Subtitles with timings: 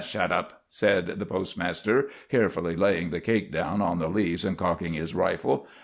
[0.03, 4.93] "Shet up," said the postmaster, carefully laying the cake down on the leaves, and cocking
[4.93, 5.67] his rifle.